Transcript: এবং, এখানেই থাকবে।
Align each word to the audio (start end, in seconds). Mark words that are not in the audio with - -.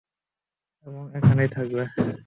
এবং, 0.85 1.03
এখানেই 1.17 1.49
থাকবে। 1.49 1.83